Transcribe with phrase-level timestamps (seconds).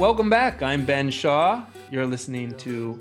[0.00, 0.62] Welcome back.
[0.62, 1.62] I'm Ben Shaw.
[1.90, 2.98] You're listening to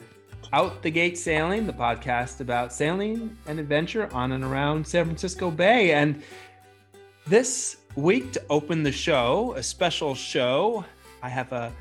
[0.51, 5.49] Out the Gate Sailing, the podcast about sailing and adventure on and around San Francisco
[5.49, 5.93] Bay.
[5.93, 6.21] And
[7.25, 10.83] this week, to open the show, a special show,
[11.23, 11.71] I have a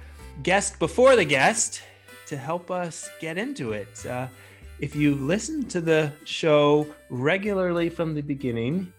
[0.44, 1.82] guest before the guest
[2.26, 4.06] to help us get into it.
[4.06, 4.28] Uh,
[4.78, 8.92] if you listen to the show regularly from the beginning,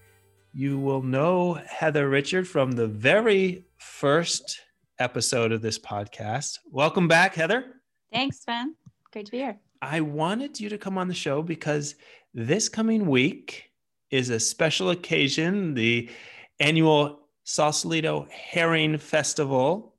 [0.54, 4.60] you will know Heather Richard from the very first
[5.00, 6.60] episode of this podcast.
[6.72, 7.82] Welcome back, Heather.
[8.12, 8.76] Thanks, Ben.
[9.12, 9.58] Great to be here.
[9.82, 11.96] I wanted you to come on the show because
[12.34, 13.72] this coming week
[14.12, 16.10] is a special occasion, the
[16.60, 19.96] annual Sausalito Herring Festival.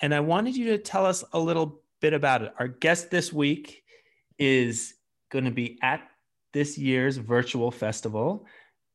[0.00, 2.52] And I wanted you to tell us a little bit about it.
[2.58, 3.84] Our guest this week
[4.38, 4.94] is
[5.30, 6.02] going to be at
[6.52, 8.46] this year's virtual festival.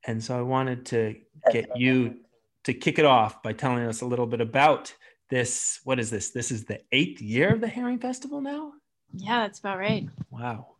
[0.05, 1.15] And so I wanted to
[1.51, 2.17] get you
[2.65, 4.93] to kick it off by telling us a little bit about
[5.29, 6.31] this what is this?
[6.31, 8.73] This is the eighth year of the herring festival now?
[9.13, 10.07] Yeah that's about right.
[10.29, 10.75] Wow.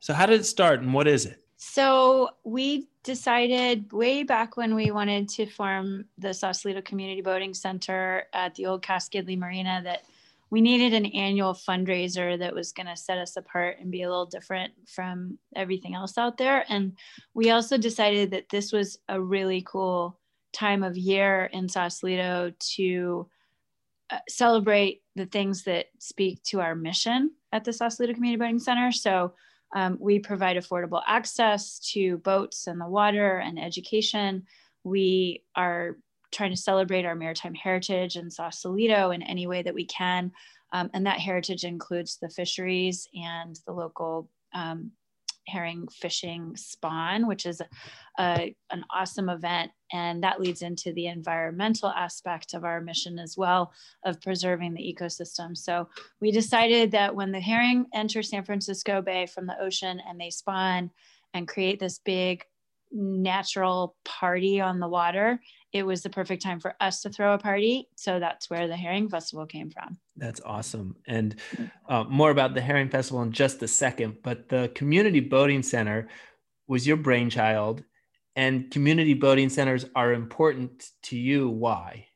[0.00, 1.42] So how did it start and what is it?
[1.56, 8.24] So we decided way back when we wanted to form the sausalito community boating center
[8.32, 10.02] at the old Cass Gidley marina that
[10.50, 14.08] we needed an annual fundraiser that was going to set us apart and be a
[14.08, 16.64] little different from everything else out there.
[16.68, 16.96] And
[17.34, 20.18] we also decided that this was a really cool
[20.52, 23.28] time of year in sausalito to
[24.28, 28.92] celebrate the things that speak to our mission at the Sausalito Community Boating Center.
[28.92, 29.34] So
[29.74, 34.44] um, we provide affordable access to boats and the water and education.
[34.84, 35.98] We are
[36.32, 40.32] trying to celebrate our maritime heritage in Sausalito in any way that we can.
[40.72, 44.90] Um, and that heritage includes the fisheries and the local um,
[45.48, 47.60] herring fishing spawn, which is
[48.18, 49.70] a, an awesome event.
[49.92, 53.72] And that leads into the environmental aspect of our mission as well
[54.04, 55.56] of preserving the ecosystem.
[55.56, 55.88] So
[56.20, 60.30] we decided that when the herring enter San Francisco Bay from the ocean and they
[60.30, 60.90] spawn
[61.34, 62.44] and create this big
[62.90, 65.40] natural party on the water,
[65.72, 67.88] it was the perfect time for us to throw a party.
[67.94, 69.98] So that's where the Herring Festival came from.
[70.16, 70.96] That's awesome.
[71.06, 71.36] And
[71.88, 74.18] uh, more about the Herring Festival in just a second.
[74.22, 76.08] But the Community Boating Center
[76.66, 77.82] was your brainchild,
[78.36, 81.48] and community boating centers are important to you.
[81.48, 82.06] Why?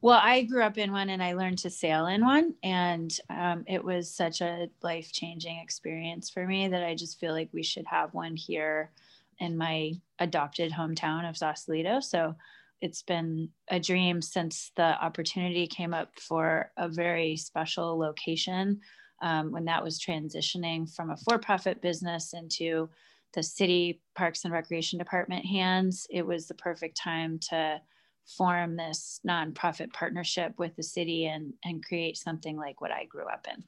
[0.00, 2.54] Well, I grew up in one and I learned to sail in one.
[2.62, 7.32] And um, it was such a life changing experience for me that I just feel
[7.32, 8.90] like we should have one here
[9.38, 12.00] in my adopted hometown of Sausalito.
[12.00, 12.36] So
[12.80, 18.80] it's been a dream since the opportunity came up for a very special location
[19.22, 22.88] um, when that was transitioning from a for-profit business into
[23.34, 26.06] the city parks and recreation department hands.
[26.10, 27.80] It was the perfect time to
[28.26, 33.26] form this nonprofit partnership with the city and and create something like what i grew
[33.26, 33.62] up in.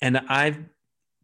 [0.00, 0.58] And i've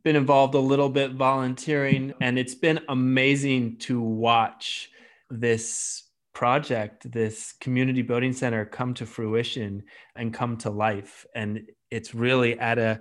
[0.03, 4.91] been involved a little bit volunteering and it's been amazing to watch
[5.31, 6.05] this
[6.37, 9.83] project, this community boating center, come to fruition
[10.17, 11.25] and come to life.
[11.35, 13.01] And it's really at a,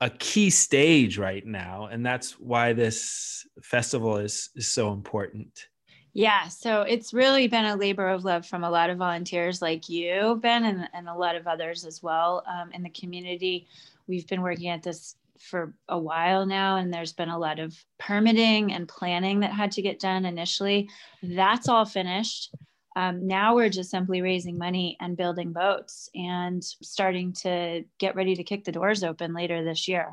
[0.00, 1.88] a key stage right now.
[1.90, 5.66] And that's why this festival is, is so important.
[6.12, 9.88] Yeah, so it's really been a labor of love from a lot of volunteers like
[9.88, 13.66] you, Ben, and, and a lot of others as well um, in the community.
[14.06, 17.74] We've been working at this for a while now, and there's been a lot of
[17.98, 20.88] permitting and planning that had to get done initially.
[21.20, 22.54] That's all finished.
[22.96, 28.34] Um, now we're just simply raising money and building boats and starting to get ready
[28.34, 30.10] to kick the doors open later this year.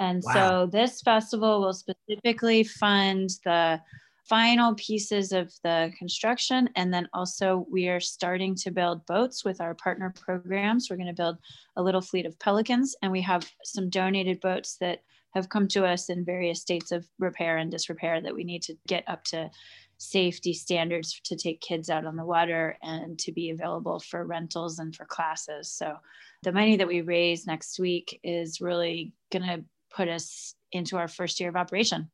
[0.00, 0.32] And wow.
[0.32, 3.80] so this festival will specifically fund the
[4.24, 6.70] final pieces of the construction.
[6.76, 10.88] And then also, we are starting to build boats with our partner programs.
[10.88, 11.36] We're going to build
[11.76, 15.02] a little fleet of Pelicans, and we have some donated boats that
[15.34, 18.76] have come to us in various states of repair and disrepair that we need to
[18.86, 19.50] get up to
[20.04, 24.78] safety standards to take kids out on the water and to be available for rentals
[24.78, 25.72] and for classes.
[25.72, 25.94] So
[26.42, 29.64] the money that we raise next week is really going to
[29.94, 32.10] put us into our first year of operation.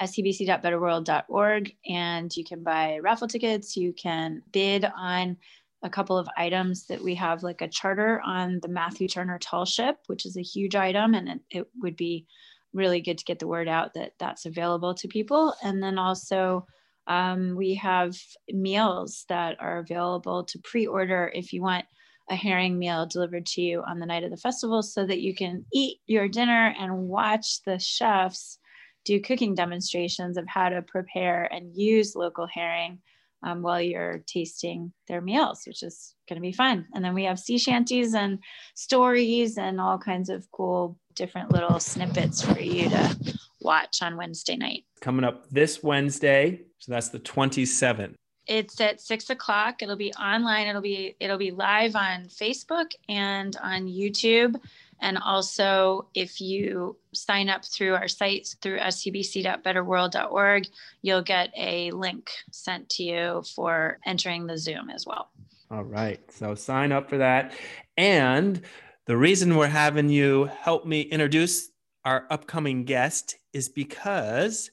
[0.00, 3.76] scbc.betterworld.org, and you can buy raffle tickets.
[3.76, 5.36] You can bid on
[5.84, 9.66] a couple of items that we have, like a charter on the Matthew Turner Tall
[9.66, 12.26] Ship, which is a huge item, and it, it would be
[12.72, 15.54] really good to get the word out that that's available to people.
[15.62, 16.66] And then also,
[17.06, 18.16] um, we have
[18.48, 21.84] meals that are available to pre order if you want
[22.30, 25.34] a herring meal delivered to you on the night of the festival so that you
[25.34, 28.58] can eat your dinner and watch the chefs
[29.04, 32.98] do cooking demonstrations of how to prepare and use local herring
[33.42, 36.86] um, while you're tasting their meals, which is going to be fun.
[36.94, 38.38] And then we have sea shanties and
[38.74, 43.16] stories and all kinds of cool different little snippets for you to
[43.60, 44.84] watch on Wednesday night.
[45.00, 48.14] Coming up this Wednesday, so that's the 27th.
[48.46, 49.82] It's at six o'clock.
[49.82, 50.66] It'll be online.
[50.66, 54.60] It'll be it'll be live on Facebook and on YouTube.
[55.00, 60.66] And also, if you sign up through our site through scbc.betterworld.org,
[61.02, 65.30] you'll get a link sent to you for entering the Zoom as well.
[65.70, 66.20] All right.
[66.30, 67.54] So sign up for that.
[67.96, 68.62] And
[69.06, 71.70] the reason we're having you help me introduce
[72.04, 74.70] our upcoming guest is because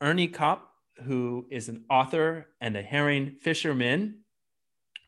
[0.00, 0.60] Ernie Koepf,
[1.04, 4.20] who is an author and a herring fisherman,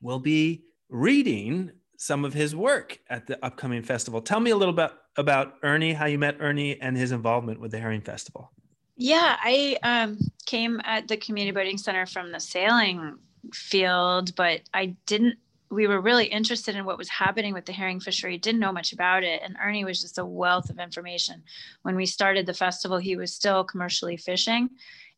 [0.01, 4.21] will be reading some of his work at the upcoming festival.
[4.21, 7.71] Tell me a little bit about Ernie, how you met Ernie, and his involvement with
[7.71, 8.53] the Herring Festival.
[8.97, 13.17] Yeah, I um, came at the Community Boating Center from the sailing
[13.53, 15.37] field, but I didn't.
[15.71, 18.39] We were really interested in what was happening with the herring fishery.
[18.39, 21.43] Didn't know much about it, and Ernie was just a wealth of information.
[21.83, 24.71] When we started the festival, he was still commercially fishing,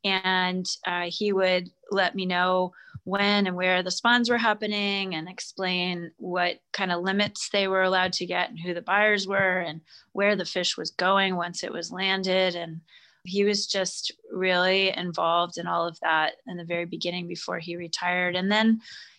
[0.04, 2.72] and uh, he would let me know
[3.04, 7.82] when and where the spawns were happening and explain what kind of limits they were
[7.82, 9.80] allowed to get and who the buyers were and
[10.12, 12.80] where the fish was going once it was landed and
[13.24, 17.76] he was just really involved in all of that in the very beginning before he
[17.76, 18.78] retired and then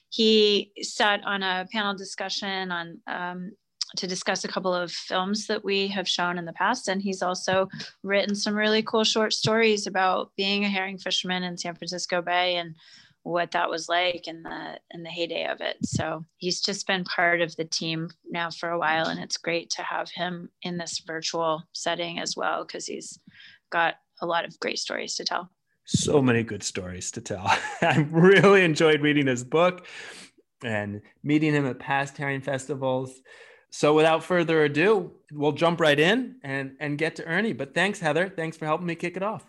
[0.10, 3.52] he sat on a panel discussion on um,
[3.98, 6.88] to discuss a couple of films that we have shown in the past.
[6.88, 7.68] And he's also
[8.04, 12.58] written some really cool short stories about being a herring fisherman in San Francisco Bay
[12.58, 12.76] and
[13.24, 15.78] what that was like in the in the heyday of it.
[15.84, 19.70] So he's just been part of the team now for a while, and it's great
[19.72, 23.20] to have him in this virtual setting as well because he's
[23.72, 25.50] got a lot of great stories to tell.
[25.92, 27.46] So many good stories to tell.
[27.82, 29.88] I really enjoyed reading his book
[30.64, 33.22] and meeting him at past herring festivals
[33.72, 37.54] so without further ado, we'll jump right in and and get to Ernie.
[37.54, 38.28] But thanks, Heather.
[38.28, 39.46] Thanks for helping me kick it off.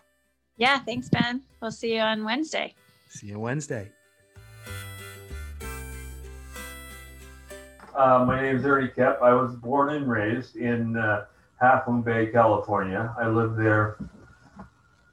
[0.57, 1.41] Yeah, thanks, Ben.
[1.59, 2.75] We'll see you on Wednesday.
[3.09, 3.91] See you Wednesday.
[7.95, 9.21] Uh, my name is Ernie Koepf.
[9.21, 11.25] I was born and raised in uh,
[11.59, 13.13] Half Moon Bay, California.
[13.19, 13.97] I lived there,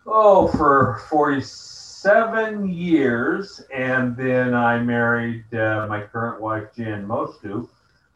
[0.09, 3.63] oh, for 47 years.
[3.75, 7.69] And then I married uh, my current wife, Jan Mostu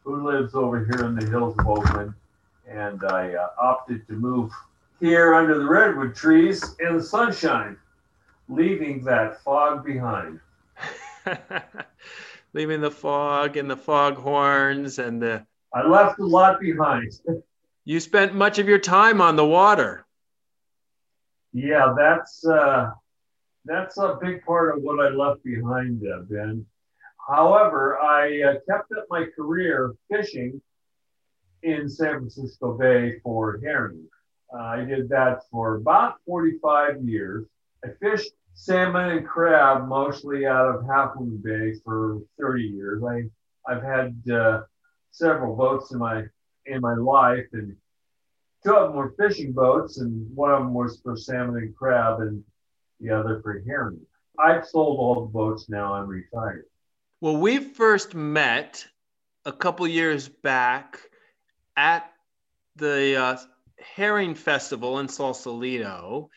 [0.03, 2.13] who lives over here in the hills of Oakland.
[2.67, 4.51] And I uh, opted to move
[4.99, 7.77] here under the redwood trees in the sunshine,
[8.47, 10.39] leaving that fog behind.
[12.53, 15.45] leaving the fog and the fog horns and the.
[15.73, 17.11] I left a lot behind.
[17.85, 20.05] you spent much of your time on the water.
[21.53, 22.91] Yeah, that's uh,
[23.65, 26.65] that's a big part of what I left behind, uh, Ben.
[27.29, 30.61] However, I uh, kept up my career fishing
[31.61, 34.05] in San Francisco Bay for herring.
[34.53, 37.45] Uh, I did that for about 45 years.
[37.85, 43.03] I fished salmon and crab mostly out of Half Moon Bay for 30 years.
[43.03, 43.23] I,
[43.71, 44.61] I've had uh,
[45.11, 46.23] several boats in my
[46.65, 47.75] in my life, and
[48.65, 52.21] two of them were fishing boats, and one of them was for salmon and crab,
[52.21, 52.43] and
[52.99, 53.99] the other for herring.
[54.39, 55.93] I've sold all the boats now.
[55.93, 56.65] I'm retired.
[57.21, 58.85] Well, we first met
[59.45, 60.99] a couple years back
[61.77, 62.11] at
[62.75, 63.37] the uh,
[63.77, 66.29] Herring Festival in Sausalito,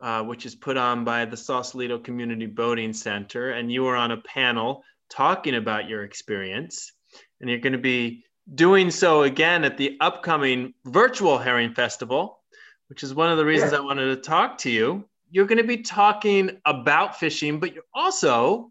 [0.00, 3.50] uh, which is put on by the Sausalito Community Boating Center.
[3.50, 6.92] And you were on a panel talking about your experience.
[7.40, 8.24] And you're going to be
[8.54, 12.40] doing so again at the upcoming virtual Herring Festival,
[12.88, 13.78] which is one of the reasons yeah.
[13.78, 15.04] I wanted to talk to you.
[15.30, 18.70] You're going to be talking about fishing, but you're also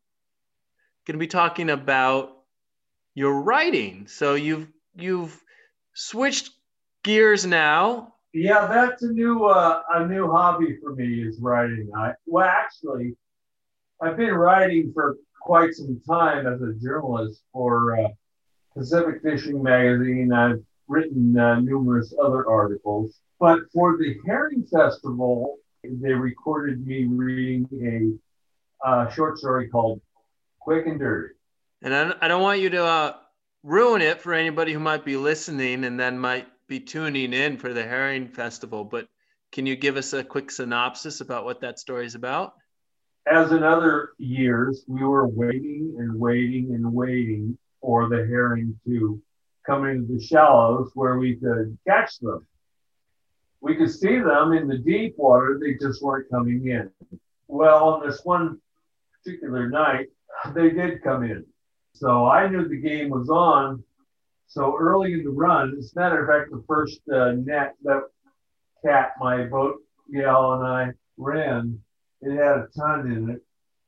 [1.05, 2.37] going to be talking about
[3.15, 4.07] your writing.
[4.07, 5.41] So you've you've
[5.93, 6.51] switched
[7.03, 8.13] gears now.
[8.33, 11.89] Yeah, that's a new uh, a new hobby for me is writing.
[11.95, 13.15] I well actually
[14.01, 18.09] I've been writing for quite some time as a journalist for uh,
[18.75, 20.31] Pacific Fishing Magazine.
[20.33, 28.19] I've written uh, numerous other articles, but for the Herring Festival, they recorded me reading
[28.83, 30.01] a uh, short story called
[30.59, 31.33] quick and dirty.
[31.81, 33.15] And I, I don't want you to uh,
[33.63, 37.73] ruin it for anybody who might be listening and then might be tuning in for
[37.73, 38.83] the Herring Festival.
[38.83, 39.07] But
[39.51, 42.53] Can you give us a quick synopsis about what that story is about?
[43.27, 49.21] As in other years, we were waiting and waiting and waiting for the herring to
[49.65, 52.45] come into the shallows where we could catch them.
[53.59, 56.89] We could see them in the deep water, they just weren't coming in.
[57.47, 58.59] Well, on this one
[59.23, 60.07] particular night,
[60.53, 61.45] they did come in.
[61.93, 63.83] So I knew the game was on.
[64.47, 68.03] So early in the run, as a matter of fact, the first uh, net that
[68.83, 69.77] cat, my boat
[70.11, 71.79] gal, and I ran,
[72.21, 73.41] it had a ton in it.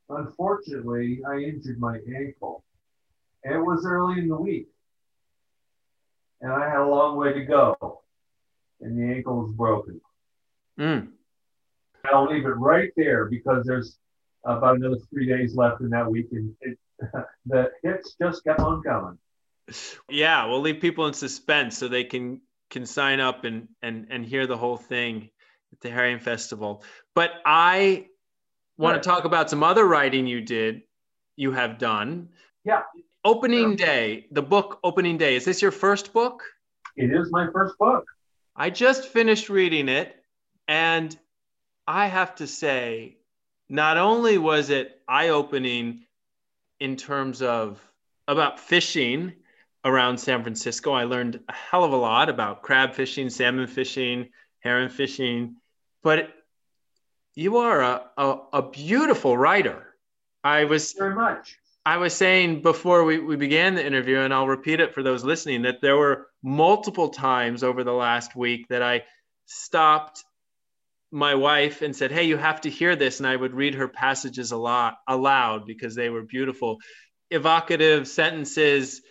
[0.10, 2.64] Unfortunately, I injured my ankle.
[3.44, 4.68] And it was early in the week.
[6.42, 8.02] And I had a long way to go.
[8.82, 10.02] And the ankle was broken.
[10.80, 11.10] Mm.
[12.06, 13.98] I'll leave it right there because there's
[14.44, 16.28] about another three days left in that week.
[16.32, 16.78] And it,
[17.46, 19.18] the hits just kept on coming.
[20.10, 24.26] Yeah, we'll leave people in suspense so they can can sign up and and and
[24.26, 25.30] hear the whole thing
[25.72, 26.84] at the Herring Festival.
[27.16, 28.08] But I
[28.78, 30.82] want to talk about some other writing you did,
[31.36, 32.30] you have done.
[32.66, 32.82] Yeah.
[33.26, 33.86] Opening yeah.
[33.86, 35.36] Day, the book Opening Day.
[35.36, 36.44] Is this your first book?
[36.98, 38.06] It is my first book.
[38.56, 40.16] I just finished reading it,
[40.68, 41.18] and
[41.88, 43.18] I have to say,
[43.70, 46.06] not only was it eye opening
[46.80, 47.82] in terms of
[48.28, 49.34] about fishing
[49.86, 54.30] around San Francisco, I learned a hell of a lot about crab fishing, salmon fishing,
[54.60, 55.56] herring fishing,
[56.04, 56.30] but
[57.36, 59.96] you are a, a, a beautiful writer.
[60.44, 61.58] I was very much.
[61.86, 65.26] I was saying before we, we began the interview, and I'll repeat it for those
[65.26, 69.04] listening, that there were multiple times over the last week that I
[69.46, 70.24] stopped
[71.12, 73.20] my wife and said, Hey, you have to hear this.
[73.20, 76.78] And I would read her passages a lot aloud because they were beautiful,
[77.30, 79.02] evocative sentences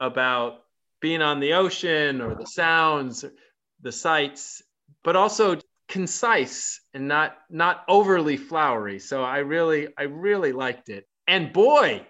[0.00, 0.64] about
[1.00, 3.24] being on the ocean or the sounds,
[3.82, 4.62] the sights,
[5.04, 8.98] but also concise and not not overly flowery.
[8.98, 11.06] So I really I really liked it.
[11.28, 12.06] And boy,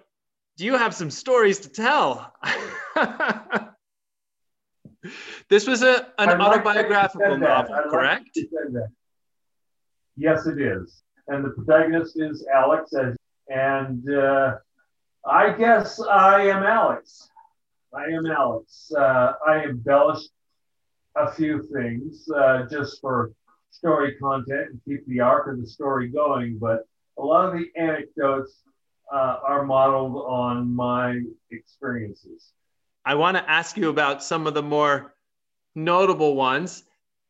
[0.56, 2.32] do you have some stories to tell?
[5.48, 8.38] this was a an autobiographical novel, correct?
[10.16, 11.02] Yes, it is.
[11.28, 12.92] And the protagonist is Alex,
[13.48, 14.54] and uh,
[15.26, 17.28] I guess I am Alex.
[17.92, 18.90] I am Alex.
[18.96, 20.30] Uh, I embellished
[21.16, 23.32] a few things uh, just for
[23.70, 26.86] story content and keep the arc of the story going, but
[27.18, 28.62] a lot of the anecdotes
[29.12, 31.20] uh, are modeled on my
[31.50, 32.52] experiences.
[33.04, 35.14] I want to ask you about some of the more
[35.74, 36.84] notable ones,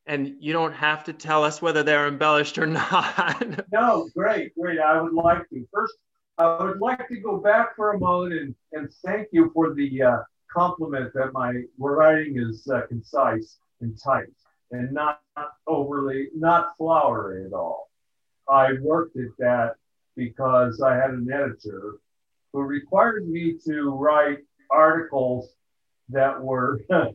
[0.06, 3.70] and you don't have to tell us whether they're embellished or not.
[3.72, 4.78] no, great, great.
[4.78, 5.66] I would like to.
[5.72, 5.94] First,
[6.38, 10.02] I would like to go back for a moment and, and thank you for the
[10.02, 10.18] uh,
[10.52, 14.28] compliment that my writing is uh, concise and tight
[14.70, 15.20] and not
[15.66, 17.90] overly, not flowery at all.
[18.48, 19.76] I worked at that
[20.16, 21.96] because I had an editor
[22.52, 24.38] who required me to write
[24.70, 25.50] articles
[26.08, 27.10] that were uh,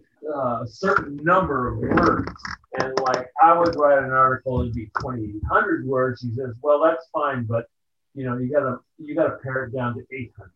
[0.61, 2.31] a certain number of words.
[2.79, 6.21] And like I would write an article and be 2,800 words.
[6.21, 7.65] He says, well, that's fine, but
[8.13, 10.51] you know, you gotta, you gotta pare it down to 800.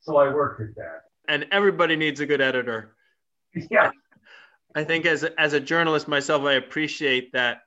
[0.00, 1.02] So I worked at that.
[1.28, 2.94] And everybody needs a good editor.
[3.68, 3.90] Yeah.
[4.76, 7.62] I think as, as a journalist myself, I appreciate that,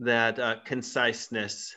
[0.00, 1.74] that uh, conciseness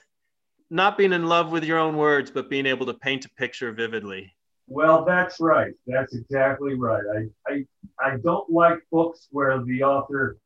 [0.71, 3.71] not being in love with your own words, but being able to paint a picture
[3.73, 4.33] vividly.
[4.67, 5.73] Well, that's right.
[5.85, 7.03] That's exactly right.
[7.13, 7.65] I, I,
[8.01, 10.37] I don't like books where the author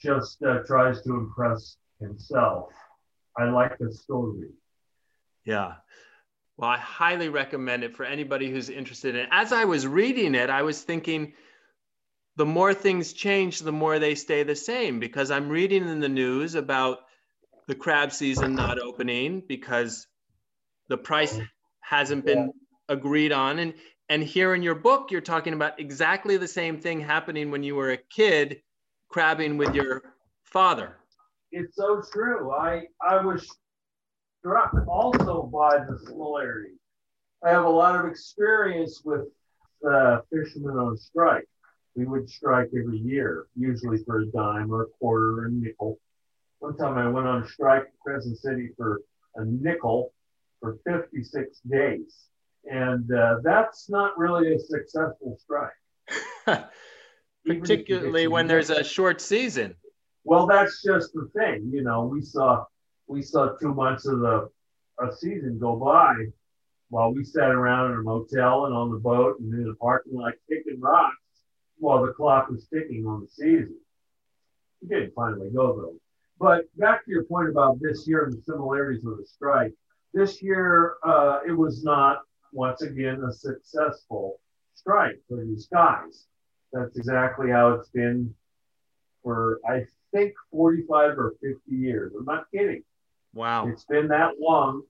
[0.00, 2.68] just uh, tries to impress himself.
[3.38, 4.50] I like the story.
[5.46, 5.74] Yeah.
[6.58, 9.28] Well, I highly recommend it for anybody who's interested in it.
[9.32, 11.32] As I was reading it, I was thinking
[12.36, 16.10] the more things change, the more they stay the same because I'm reading in the
[16.10, 16.98] news about
[17.66, 20.06] the crab season not opening because
[20.88, 21.38] the price
[21.80, 22.52] hasn't been
[22.88, 23.58] agreed on.
[23.58, 23.74] And
[24.08, 27.74] and here in your book you're talking about exactly the same thing happening when you
[27.76, 28.62] were a kid
[29.08, 30.02] crabbing with your
[30.44, 30.96] father.
[31.50, 32.52] It's so true.
[32.52, 33.46] I i was
[34.40, 36.74] struck also by the similarity.
[37.44, 39.22] I have a lot of experience with
[39.88, 41.48] uh, fishermen on strike.
[41.94, 45.98] We would strike every year usually for a dime or a quarter or a nickel
[46.62, 49.02] one time I went on strike in Crescent City for
[49.34, 50.12] a nickel
[50.60, 52.28] for 56 days.
[52.70, 55.72] And uh, that's not really a successful strike.
[57.46, 59.74] Particularly when there's a short season.
[60.22, 61.68] Well, that's just the thing.
[61.74, 62.64] You know, we saw
[63.08, 64.48] we saw two months of the
[65.00, 66.14] a season go by
[66.90, 70.14] while we sat around in a motel and on the boat and in the parking
[70.14, 71.16] lot kicking rocks
[71.78, 73.74] while the clock was ticking on the season
[74.80, 76.01] We didn't finally go though.
[76.42, 79.72] But back to your point about this year and the similarities of the strike.
[80.12, 82.22] This year, uh, it was not
[82.52, 84.40] once again a successful
[84.74, 86.26] strike for these guys.
[86.72, 88.34] That's exactly how it's been
[89.22, 92.12] for I think 45 or 50 years.
[92.18, 92.82] I'm not kidding.
[93.32, 93.68] Wow.
[93.68, 94.82] It's been that long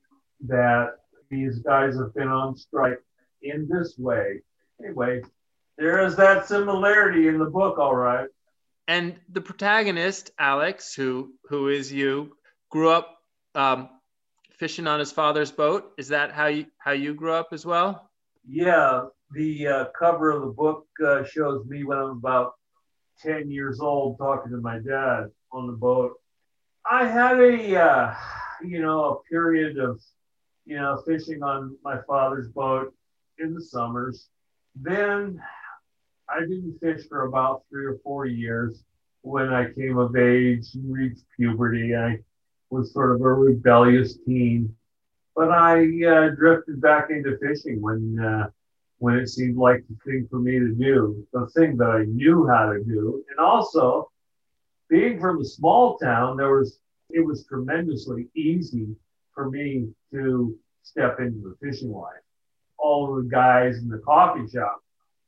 [0.46, 0.94] that
[1.28, 3.02] these guys have been on strike
[3.42, 4.40] in this way.
[4.82, 5.20] Anyway,
[5.76, 8.28] there is that similarity in the book, all right.
[8.88, 12.36] And the protagonist, Alex, who who is you,
[12.70, 13.18] grew up
[13.54, 13.88] um,
[14.58, 15.92] fishing on his father's boat.
[15.98, 18.10] Is that how you how you grew up as well?
[18.46, 22.54] Yeah, the uh, cover of the book uh, shows me when I'm about
[23.22, 26.14] 10 years old talking to my dad on the boat.
[26.90, 28.14] I had a, uh,
[28.64, 30.00] you know, a period of,
[30.64, 32.92] you know, fishing on my father's boat
[33.38, 34.28] in the summers.
[34.74, 35.40] Then
[36.32, 38.82] I didn't fish for about three or four years
[39.20, 41.94] when I came of age and reached puberty.
[41.94, 42.18] I
[42.70, 44.74] was sort of a rebellious teen,
[45.36, 48.48] but I uh, drifted back into fishing when uh,
[48.98, 52.46] when it seemed like the thing for me to do, the thing that I knew
[52.46, 53.24] how to do.
[53.30, 54.10] And also,
[54.88, 56.78] being from a small town, there was
[57.10, 58.96] it was tremendously easy
[59.34, 62.22] for me to step into the fishing life.
[62.78, 64.82] All of the guys in the coffee shop,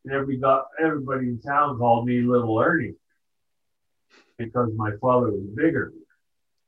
[0.04, 2.94] and every got everybody in town called me Little Ernie
[4.38, 5.92] because my father was bigger,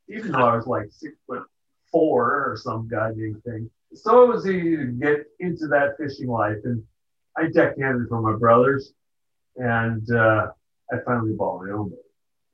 [0.08, 1.42] even though I was like six foot
[1.90, 3.70] four or some goddamn thing.
[3.94, 6.82] So it was easy to get into that fishing life, and
[7.36, 8.92] I deckhanded for my brothers,
[9.56, 10.48] and uh,
[10.92, 12.04] I finally bought my own boat.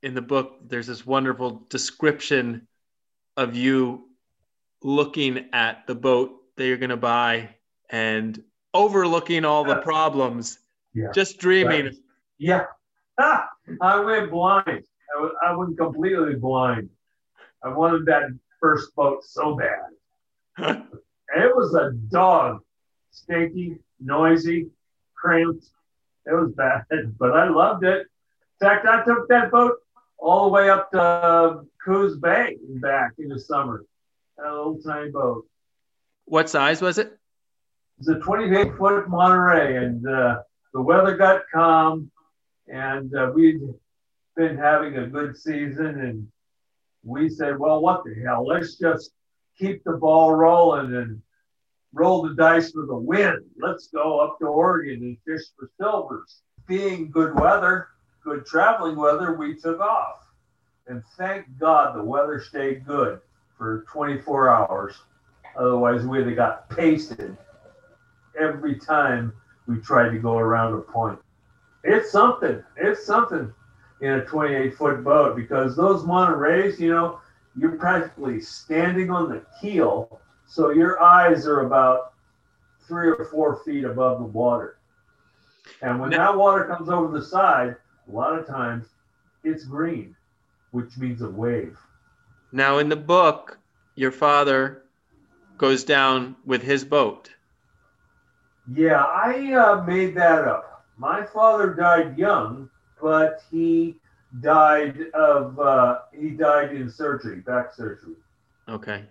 [0.03, 2.67] In the book, there's this wonderful description
[3.37, 4.09] of you
[4.81, 7.49] looking at the boat that you're going to buy
[7.89, 10.59] and overlooking all the problems,
[10.93, 11.11] Yeah.
[11.13, 11.85] just dreaming.
[11.85, 11.95] Right.
[12.37, 12.65] Yeah.
[13.19, 13.47] Ah,
[13.81, 14.63] I went blind.
[14.67, 16.89] I, w- I went completely blind.
[17.63, 18.23] I wanted that
[18.59, 19.89] first boat so bad.
[20.57, 20.83] And
[21.35, 22.61] it was a dog,
[23.11, 24.67] stinky, noisy,
[25.15, 25.65] cramped.
[26.25, 26.83] It was bad,
[27.19, 28.07] but I loved it.
[28.61, 29.73] In fact, I took that boat
[30.17, 33.83] all the way up to Coos Bay and back in the summer.
[34.37, 35.45] That little tiny boat.
[36.25, 37.17] what size was it?
[37.99, 40.39] It's a 28 foot Monterey, and uh,
[40.73, 42.11] the weather got calm,
[42.67, 43.61] and uh, we'd
[44.35, 46.27] been having a good season, and
[47.03, 48.45] we said, "Well, what the hell?
[48.45, 49.11] Let's just
[49.57, 51.21] keep the ball rolling and
[51.93, 53.45] roll the dice for the win.
[53.59, 57.89] Let's go up to Oregon and fish for silvers." Being good weather,
[58.23, 60.25] good traveling weather, we took off,
[60.87, 63.19] and thank God the weather stayed good
[63.57, 64.95] for 24 hours.
[65.57, 67.37] Otherwise, we'd have got pasted
[68.39, 69.33] every time
[69.67, 71.19] we tried to go around a point.
[71.83, 72.63] It's something.
[72.77, 73.53] It's something
[74.01, 77.19] in a 28 foot boat because those Monterey's, you know,
[77.55, 82.13] you're practically standing on the keel, so your eyes are about
[82.87, 84.77] three or four feet above the water.
[85.81, 87.75] And when Now- that water comes over the side,
[88.07, 88.87] a lot of times
[89.43, 90.15] it's green,
[90.71, 91.77] which means a wave.
[92.51, 93.57] Now, in the book,
[93.95, 94.83] your father
[95.57, 97.29] goes down with his boat.
[98.71, 100.85] Yeah, I uh, made that up.
[100.97, 102.69] My father died young,
[103.01, 103.97] but he
[104.41, 108.15] died of uh, he died in surgery, back surgery.
[108.69, 109.03] Okay.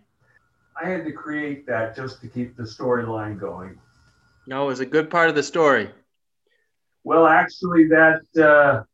[0.81, 3.79] I had to create that just to keep the storyline going.
[4.47, 5.91] No, it was a good part of the story.
[7.05, 8.85] Well, actually, that uh,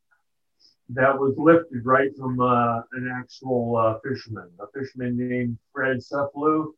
[0.91, 4.51] that was lifted right from uh, an actual uh, fisherman.
[4.61, 6.73] A fisherman named Fred Cephalou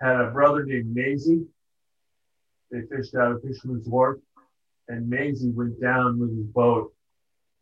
[0.00, 1.46] had a brother named Maisie.
[2.76, 4.18] They fished out of Fisherman's Wharf,
[4.88, 6.92] and Maisie went down with his boat,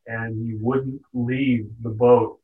[0.09, 2.41] and he wouldn't leave the boat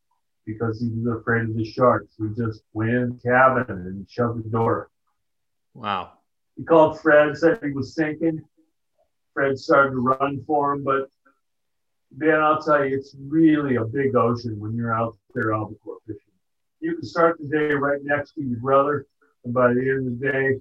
[0.46, 2.14] because he was afraid of the sharks.
[2.16, 4.88] He just went in the cabin and shut the door.
[5.74, 6.12] Wow.
[6.56, 8.40] He called Fred, said he was sinking.
[9.34, 11.08] Fred started to run for him, but
[12.12, 16.20] Ben, I'll tell you, it's really a big ocean when you're out there albacore fishing.
[16.78, 19.08] You can start the day right next to your brother,
[19.44, 20.60] and by the end of the day,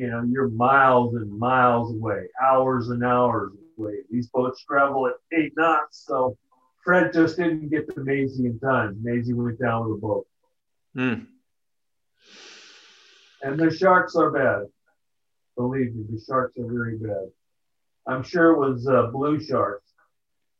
[0.00, 3.96] you know, you're miles and miles away, hours and hours away.
[4.10, 6.38] These boats travel at eight knots, so
[6.82, 8.96] Fred just didn't get to Maisie in time.
[9.02, 10.26] Maisie went down with the boat.
[10.94, 11.24] Hmm.
[13.42, 14.68] And the sharks are bad.
[15.54, 17.28] Believe me, the sharks are very bad.
[18.06, 19.92] I'm sure it was uh, blue sharks.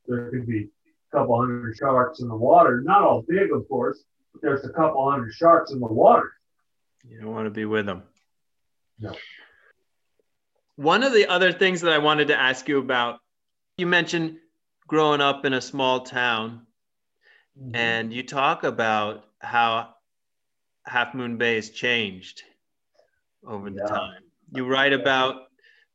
[0.07, 0.69] There could be
[1.13, 2.83] a couple hundred sharks in the water.
[2.83, 6.31] Not all big, of course, but there's a couple hundred sharks in the water.
[7.09, 8.03] You don't want to be with them.
[9.01, 9.15] No.
[10.77, 13.21] One of the other things that I wanted to ask you about,
[13.77, 14.39] you mentioned
[14.87, 16.67] growing up in a small town.
[17.59, 17.77] Mm-hmm.
[17.77, 19.95] And you talk about how
[20.85, 22.43] Half Moon Bay has changed
[23.47, 23.83] over yeah.
[23.83, 24.23] the time.
[24.55, 25.47] You write about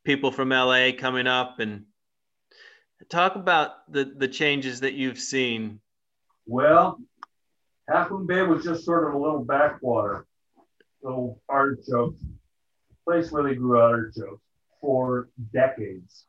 [0.04, 1.84] people from LA coming up and
[3.08, 5.80] talk about the, the changes that you've seen.
[6.46, 6.98] Well,
[7.88, 10.26] Half Moon Bay was just sort of a little backwater.
[11.02, 12.22] So artichokes,
[13.06, 14.42] place where they grew out artichokes
[14.80, 16.24] for decades.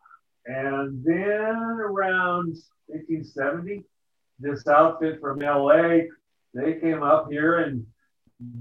[0.46, 2.56] And then around
[2.88, 3.84] 1870,
[4.40, 6.06] this outfit from LA,
[6.54, 7.86] they came up here and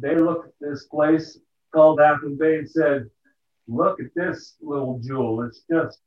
[0.00, 1.38] they looked at this place
[1.72, 3.08] called Moon Bay and said,
[3.68, 5.42] look at this little jewel.
[5.42, 6.00] It's just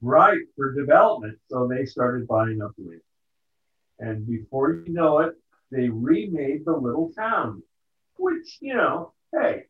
[0.00, 1.38] right for development.
[1.50, 3.00] So they started buying up land.
[3.98, 5.34] And before you know it,
[5.70, 7.62] they remade the little town,
[8.18, 9.64] which, you know, hey,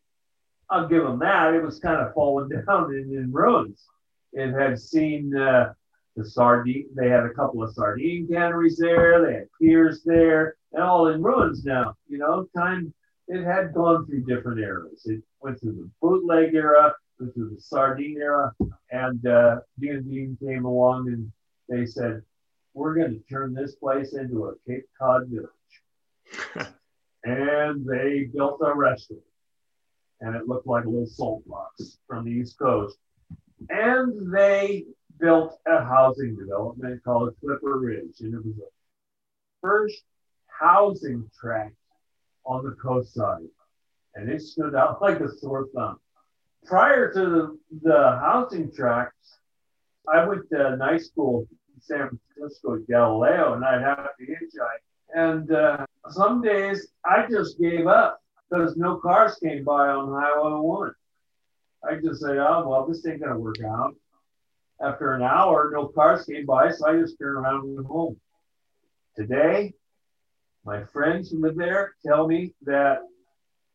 [0.69, 1.55] I'll give them that.
[1.55, 3.85] It was kind of falling down in, in ruins.
[4.33, 5.73] It had seen uh,
[6.17, 10.83] the sardine, they had a couple of sardine canneries there, they had piers there, and
[10.83, 11.95] all in ruins now.
[12.09, 12.93] You know, time,
[13.29, 15.03] it had gone through different eras.
[15.07, 18.53] It went through the bootleg era, went through the sardine era,
[18.91, 21.33] and uh, Dean and Dean came along and
[21.69, 22.23] they said,
[22.75, 25.49] we're going to turn this place into a Cape Cod village.
[27.25, 29.23] and they built a restaurant
[30.21, 32.97] and it looked like a little salt box from the East Coast.
[33.69, 34.85] And they
[35.19, 38.69] built a housing development called Clipper Ridge, and it was the
[39.63, 40.03] first
[40.47, 41.75] housing tract
[42.45, 43.43] on the coast side,
[44.15, 45.99] and it stood out like a sore thumb.
[46.65, 49.39] Prior to the, the housing tracts,
[50.13, 54.83] I went to night school in San Francisco Galileo, and I'd have to hitchhike.
[55.15, 60.61] And uh, some days I just gave up because no cars came by on Highway
[60.61, 60.93] 1.
[61.89, 63.95] I just say, oh, well, this ain't going to work out.
[64.81, 68.21] After an hour, no cars came by, so I just turned around and went home.
[69.17, 69.73] Today,
[70.65, 72.99] my friends who live there tell me that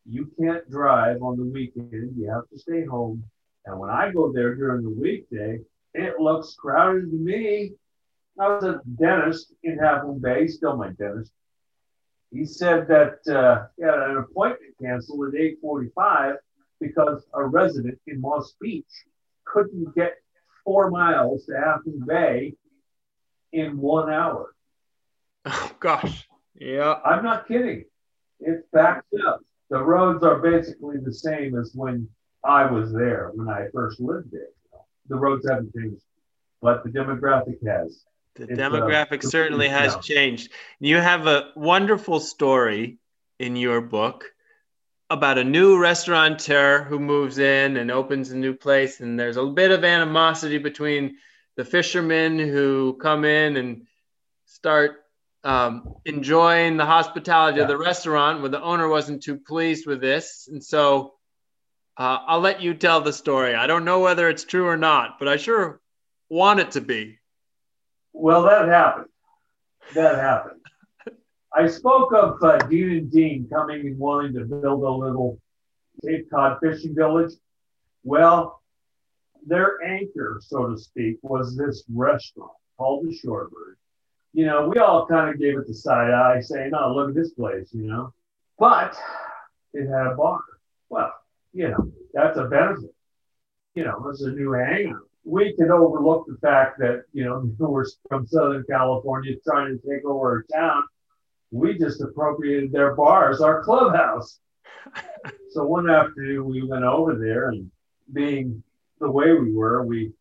[0.06, 2.16] you can't drive on the weekend.
[2.18, 3.24] You have to stay home.
[3.66, 5.60] And when I go there during the weekday,
[5.94, 7.74] it looks crowded to me.
[8.40, 11.32] I was a dentist in Half Bay, still my dentist
[12.32, 16.36] he said that uh, he had an appointment canceled at 8:45
[16.80, 18.86] because a resident in Moss Beach
[19.46, 20.16] couldn't get
[20.64, 22.56] four miles to Moon Bay
[23.52, 24.56] in one hour.
[25.46, 27.00] Oh gosh, yeah.
[27.04, 27.86] I'm not kidding.
[28.40, 29.42] It's backed up.
[29.70, 32.08] The roads are basically the same as when
[32.44, 34.50] I was there when I first lived there.
[35.08, 36.04] The roads haven't changed,
[36.62, 38.04] but the demographic has.
[38.36, 40.52] The it's uh, demographic certainly has changed.
[40.80, 42.98] You have a wonderful story
[43.40, 44.32] in your book
[45.10, 49.46] about a new restaurateur who moves in and opens a new place, and there's a
[49.46, 51.18] bit of animosity between
[51.58, 53.88] the fishermen who come in and
[54.46, 55.04] start
[55.44, 57.64] um, enjoying the hospitality yeah.
[57.64, 61.16] of the restaurant, where the owner wasn't too pleased with this, and so
[61.98, 63.54] uh, I'll let you tell the story.
[63.54, 65.82] I don't know whether it's true or not, but I sure
[66.30, 67.20] want it to be.
[68.14, 69.08] Well, that happened.
[69.94, 70.62] That happened.
[71.54, 75.38] I spoke of uh, Dean and Dean coming and wanting to build a little
[76.06, 77.34] Cape Cod fishing village.
[78.04, 78.62] Well,
[79.46, 83.76] their anchor, so to speak, was this restaurant called the Shorebird.
[84.34, 87.16] You know, we all kind of gave it the side eye, saying, "Oh, look at
[87.16, 88.14] this place," you know.
[88.58, 88.96] But
[89.74, 90.40] it had a bar.
[90.90, 91.14] Well,
[91.52, 92.96] you know, that's a benefit.
[93.76, 97.86] You know, it's a new hangar we could overlook the fact that, you know, we're
[98.08, 100.84] from Southern California trying to take over a town.
[101.52, 104.40] We just appropriated their bar as our clubhouse.
[105.52, 107.70] so one afternoon we went over there and
[108.14, 108.64] being
[109.00, 110.14] the way we were, we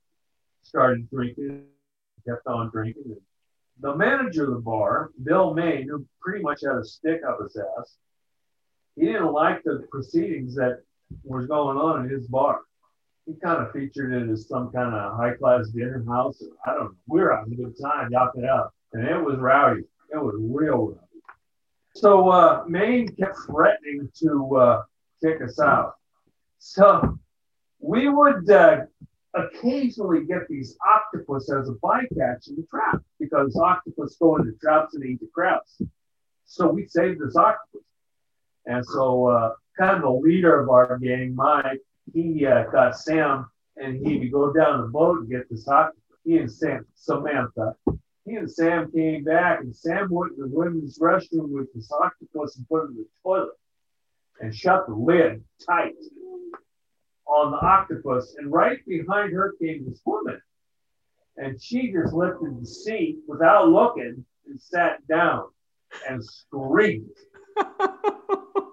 [0.62, 1.64] started drinking,
[2.26, 3.04] kept on drinking.
[3.06, 3.20] And
[3.80, 7.56] the manager of the bar, Bill Main, who pretty much had a stick up his
[7.56, 7.96] ass,
[8.96, 10.82] he didn't like the proceedings that
[11.22, 12.60] was going on in his bar
[13.30, 16.42] he kind of featured it as some kind of high class dinner house.
[16.66, 16.94] I don't know.
[17.06, 19.82] We were having a good time, yapping up, and it was rowdy.
[20.12, 20.98] It was real rowdy.
[21.94, 24.82] So uh, Main kept threatening to uh,
[25.22, 25.94] kick us out.
[26.58, 27.18] So
[27.78, 28.82] we would uh,
[29.34, 34.94] occasionally get these octopus as a bycatch in the trap because octopus go into traps
[34.94, 35.80] and eat the crabs.
[36.46, 37.82] So we saved this octopus.
[38.66, 41.80] And so, uh, kind of the leader of our gang, Mike,
[42.12, 43.46] he uh, got Sam
[43.76, 45.92] and he would go down the boat and get this hot.
[46.24, 47.74] He and Sam, Samantha,
[48.26, 52.56] he and Sam came back and Sam went to the women's restroom with this octopus
[52.56, 53.50] and put it in the toilet
[54.40, 55.94] and shut the lid tight
[57.26, 58.36] on the octopus.
[58.38, 60.40] And right behind her came this woman.
[61.36, 65.46] And she just lifted the seat without looking and sat down.
[66.08, 67.08] and screamed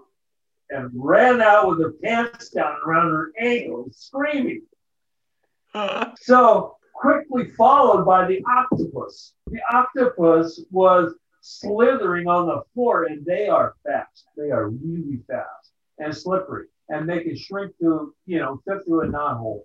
[0.70, 4.64] and ran out with her pants down around her ankles, screaming.
[6.22, 9.34] So quickly followed by the octopus.
[9.48, 14.26] The octopus was slithering on the floor, and they are fast.
[14.36, 19.04] They are really fast and slippery, and they can shrink to, you know, fit through
[19.04, 19.62] a knothole.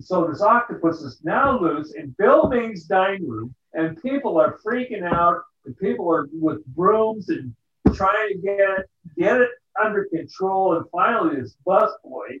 [0.00, 5.02] So this octopus is now loose in Bill Ming's dining room, and people are freaking
[5.02, 5.42] out.
[5.64, 7.52] And people are with brooms and
[7.92, 8.86] trying to get
[9.18, 9.50] get it
[9.82, 10.76] under control.
[10.76, 12.40] And finally, this bus boy,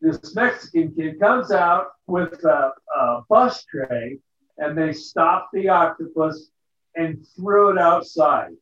[0.00, 4.18] this Mexican kid, comes out with a, a bus tray,
[4.58, 6.50] and they stop the octopus
[6.94, 8.52] and threw it outside.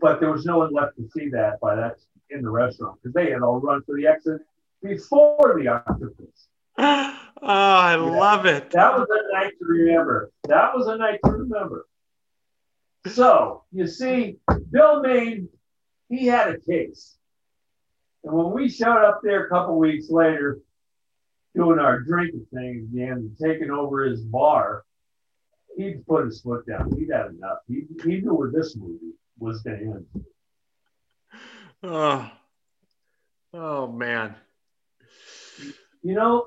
[0.00, 1.96] But there was no one left to see that by that
[2.30, 4.40] in the restaurant because they had all run for the exit
[4.82, 6.48] before the octopus.
[6.78, 7.96] oh, I yeah.
[7.96, 8.70] love it.
[8.70, 10.32] That was a night to remember.
[10.48, 11.86] That was a night to remember.
[13.06, 14.36] So you see,
[14.70, 15.48] Bill Ming,
[16.12, 17.16] he had a case.
[18.22, 20.60] And when we showed up there a couple weeks later,
[21.54, 24.84] doing our drinking thing again, taking over his bar,
[25.76, 26.94] he'd put his foot down.
[26.96, 27.58] He'd had enough.
[27.66, 30.24] He, he knew where this movie was going to end.
[31.82, 32.30] Oh,
[33.54, 34.34] oh man.
[36.02, 36.46] You know,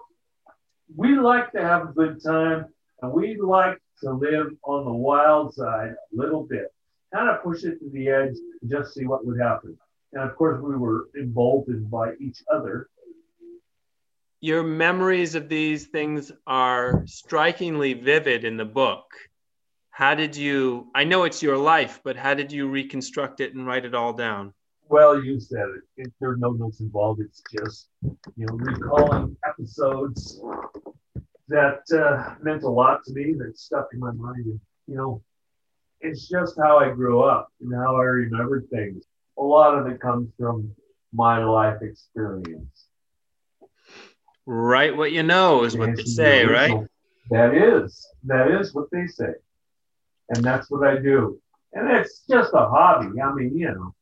[0.95, 2.67] we like to have a good time
[3.01, 6.71] and we like to live on the wild side a little bit,
[7.13, 9.77] kind of push it to the edge and just see what would happen.
[10.13, 12.89] And of course, we were emboldened by each other.
[14.41, 19.05] Your memories of these things are strikingly vivid in the book.
[19.89, 23.65] How did you, I know it's your life, but how did you reconstruct it and
[23.65, 24.53] write it all down?
[24.87, 26.03] Well, you said it.
[26.03, 27.21] it there are no notes involved.
[27.21, 30.41] It's just, you know, recalling episodes
[31.47, 34.45] that uh, meant a lot to me that stuck in my mind.
[34.45, 35.23] And, you know,
[36.01, 39.03] it's just how I grew up and how I remember things.
[39.37, 40.71] A lot of it comes from
[41.13, 42.85] my life experience.
[44.45, 46.85] Write what you know is what they say, right?
[47.31, 48.07] That is.
[48.25, 49.33] That is what they say.
[50.29, 51.39] And that's what I do.
[51.73, 53.19] And it's just a hobby.
[53.19, 53.95] I mean, you know,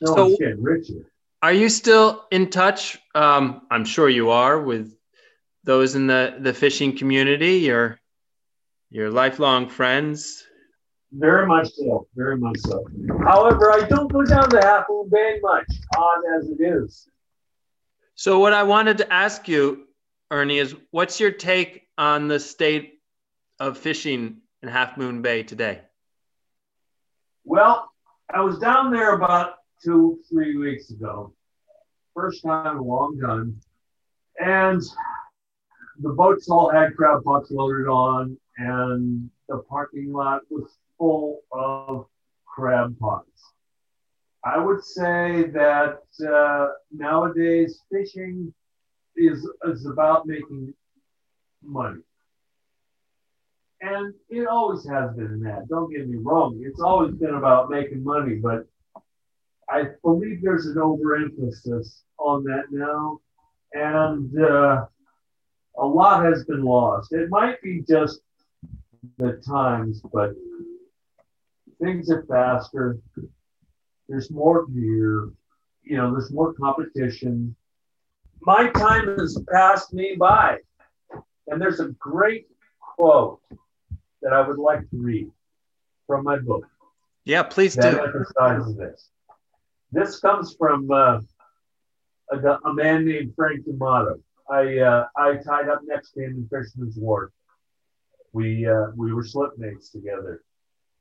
[0.00, 1.10] no so, one's getting richer.
[1.42, 2.98] Are you still in touch?
[3.14, 4.96] Um, I'm sure you are with
[5.62, 7.98] those in the, the fishing community, your
[8.90, 10.46] your lifelong friends?
[11.12, 12.84] Very much so, very much so.
[13.20, 15.66] However, I don't go down to Half Moon Bay much,
[15.96, 17.08] odd as it is.
[18.16, 19.86] So, what I wanted to ask you,
[20.30, 23.00] Ernie, is what's your take on the state
[23.60, 25.82] of fishing in Half Moon Bay today?
[27.44, 27.90] Well,
[28.32, 31.32] I was down there about two, three weeks ago.
[32.14, 33.60] First time in a long time.
[34.38, 34.82] And
[36.00, 42.06] the boats all had crab pots loaded on, and the parking lot was full of
[42.46, 43.52] crab pots.
[44.44, 48.52] I would say that uh, nowadays fishing
[49.16, 50.74] is, is about making
[51.62, 52.02] money.
[53.80, 55.68] And it always has been that.
[55.68, 56.62] Don't get me wrong.
[56.64, 58.66] It's always been about making money, but
[59.68, 63.20] I believe there's an overemphasis on that now.
[63.72, 64.86] And uh,
[65.78, 67.12] a lot has been lost.
[67.12, 68.20] It might be just
[69.18, 70.32] the times, but
[71.82, 72.98] things are faster.
[74.08, 75.30] There's more gear.
[75.82, 77.54] You know, there's more competition.
[78.40, 80.58] My time has passed me by.
[81.46, 82.46] And there's a great
[82.80, 83.40] quote
[84.22, 85.30] that I would like to read
[86.06, 86.66] from my book.
[87.24, 87.86] Yeah, please do.
[87.86, 89.08] Emphasizes this.
[89.92, 91.20] This comes from uh,
[92.30, 94.20] a, a man named Frank D'Amato.
[94.50, 97.30] I uh, I tied up next to him in Fisherman's Wharf.
[98.34, 100.42] We uh, we were slipmates together.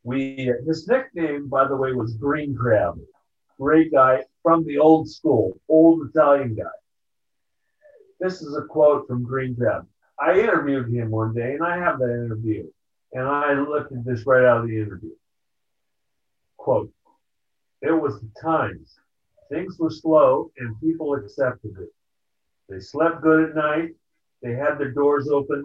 [0.03, 2.99] We uh, his nickname, by the way, was Green Crab.
[3.59, 6.77] Great guy from the old school, old Italian guy.
[8.19, 9.87] This is a quote from Green Crab.
[10.19, 12.69] I interviewed him one day, and I have that interview,
[13.13, 15.15] and I looked at this right out of the interview.
[16.57, 16.91] Quote:
[17.81, 18.99] It was the times.
[19.49, 21.89] Things were slow, and people accepted it.
[22.69, 23.89] They slept good at night.
[24.43, 25.63] They had their doors open.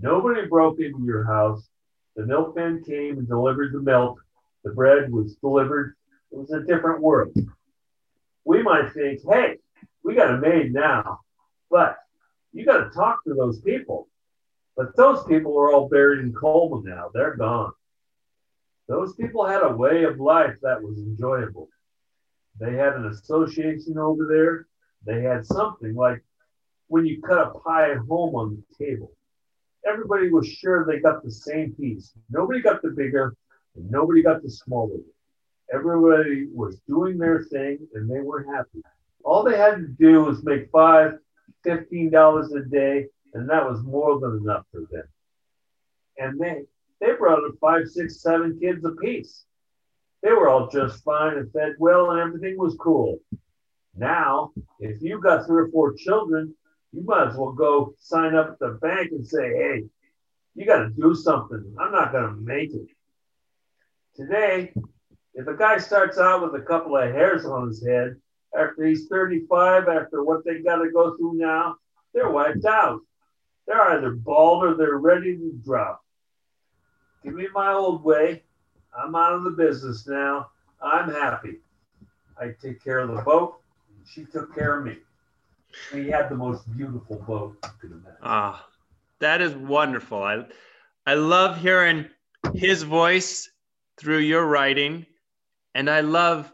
[0.00, 1.68] Nobody broke into your house.
[2.16, 4.18] The milkman came and delivered the milk.
[4.64, 5.94] The bread was delivered.
[6.32, 7.34] It was a different world.
[8.44, 9.58] We might think, hey,
[10.02, 11.20] we got a maid now,
[11.70, 11.96] but
[12.52, 14.08] you got to talk to those people.
[14.76, 17.10] But those people are all buried in Colma now.
[17.12, 17.72] They're gone.
[18.88, 21.68] Those people had a way of life that was enjoyable.
[22.58, 24.66] They had an association over there.
[25.04, 26.22] They had something like
[26.88, 29.12] when you cut a pie at home on the table.
[29.86, 32.12] Everybody was sure they got the same piece.
[32.30, 33.34] Nobody got the bigger,
[33.76, 34.98] and nobody got the smaller.
[35.72, 38.82] Everybody was doing their thing and they were happy.
[39.24, 41.18] All they had to do was make five,
[41.62, 45.08] fifteen dollars a day, and that was more than enough for them.
[46.18, 46.62] And they
[47.00, 49.44] they brought up five, six, seven kids apiece.
[50.22, 53.18] They were all just fine and fed well, and everything was cool.
[53.96, 56.54] Now, if you got three or four children,
[56.92, 59.84] you might as well go sign up at the bank and say, hey,
[60.54, 61.76] you got to do something.
[61.78, 62.88] I'm not going to make it.
[64.16, 64.72] Today,
[65.34, 68.16] if a guy starts out with a couple of hairs on his head,
[68.58, 71.76] after he's 35, after what they got to go through now,
[72.12, 73.00] they're wiped out.
[73.66, 76.02] They're either bald or they're ready to drop.
[77.22, 78.42] Give me my old way.
[78.98, 80.48] I'm out of the business now.
[80.82, 81.58] I'm happy.
[82.36, 83.60] I take care of the boat.
[84.04, 84.96] She took care of me.
[85.92, 88.16] We had the most beautiful boat you could imagine.
[88.22, 88.66] Ah,
[89.20, 90.22] that is wonderful.
[90.22, 90.44] I
[91.06, 92.06] I love hearing
[92.54, 93.50] his voice
[93.98, 95.06] through your writing,
[95.74, 96.52] and I love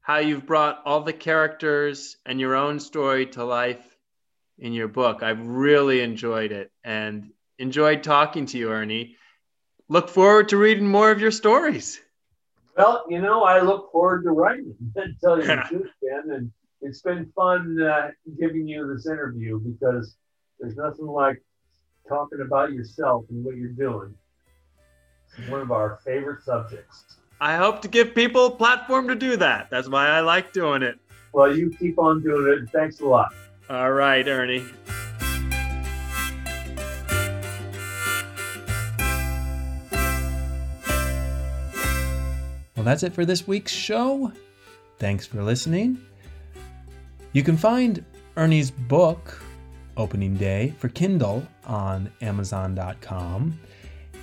[0.00, 3.96] how you've brought all the characters and your own story to life
[4.58, 5.22] in your book.
[5.22, 9.16] I've really enjoyed it and enjoyed talking to you, Ernie.
[9.88, 12.00] Look forward to reading more of your stories.
[12.76, 14.74] Well, you know, I look forward to writing.
[15.22, 16.52] tell you the truth, Ben, and
[16.84, 20.16] it's been fun uh, giving you this interview because
[20.60, 21.42] there's nothing like
[22.06, 24.14] talking about yourself and what you're doing.
[25.38, 27.16] It's one of our favorite subjects.
[27.40, 29.70] I hope to give people a platform to do that.
[29.70, 30.98] That's why I like doing it.
[31.32, 32.70] Well, you keep on doing it.
[32.70, 33.34] Thanks a lot.
[33.70, 34.64] All right, Ernie.
[42.76, 44.30] Well, that's it for this week's show.
[44.98, 45.98] Thanks for listening.
[47.34, 48.04] You can find
[48.36, 49.42] Ernie's book,
[49.96, 53.58] Opening Day, for Kindle on Amazon.com.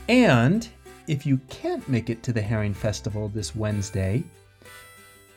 [0.08, 0.70] And
[1.08, 4.24] if you can't make it to the Herring Festival this Wednesday,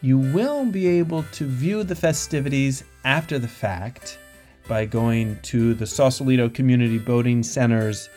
[0.03, 4.21] you will be able to view the festivities after the fact
[4.69, 8.09] by going to the Sausalito Community Boating Center's